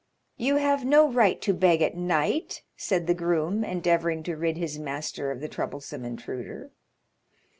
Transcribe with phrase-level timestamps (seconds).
[0.35, 4.79] "You have no right to beg at night," said the groom, endeavoring to rid his
[4.79, 6.71] master of the troublesome intruder.